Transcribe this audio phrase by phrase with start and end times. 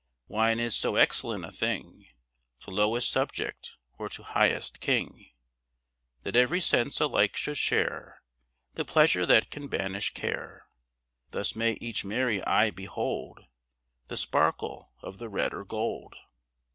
[0.27, 2.07] Wine is so excellent a thing
[2.61, 5.29] To lowest subject, or to highest king,
[6.23, 8.23] That every sense alike should share
[8.73, 10.65] The pleasure that can banish care.
[11.29, 13.41] Thus may each merry eye behold
[14.07, 16.15] The sparkle of the red or gold.